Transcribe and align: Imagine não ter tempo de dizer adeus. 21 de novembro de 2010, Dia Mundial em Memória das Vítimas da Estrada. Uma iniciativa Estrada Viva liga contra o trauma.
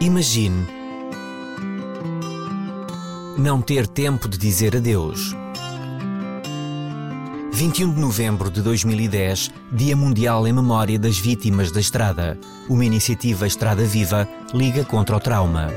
Imagine 0.00 0.66
não 3.38 3.60
ter 3.60 3.86
tempo 3.86 4.28
de 4.28 4.36
dizer 4.36 4.76
adeus. 4.76 5.34
21 7.52 7.94
de 7.94 8.00
novembro 8.00 8.50
de 8.50 8.60
2010, 8.62 9.50
Dia 9.72 9.96
Mundial 9.96 10.46
em 10.46 10.52
Memória 10.52 10.98
das 10.98 11.18
Vítimas 11.18 11.70
da 11.70 11.80
Estrada. 11.80 12.38
Uma 12.68 12.84
iniciativa 12.84 13.46
Estrada 13.46 13.84
Viva 13.84 14.28
liga 14.52 14.84
contra 14.84 15.16
o 15.16 15.20
trauma. 15.20 15.70